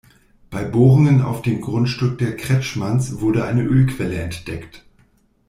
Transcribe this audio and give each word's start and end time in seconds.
Bei 0.49 0.63
Bohrungen 0.63 1.21
auf 1.21 1.43
dem 1.43 1.61
Grundstück 1.61 2.17
der 2.17 2.35
Kretschmanns 2.35 3.19
wurde 3.19 3.45
eine 3.45 3.61
Ölquelle 3.61 4.15
entdeckt. 4.19 4.83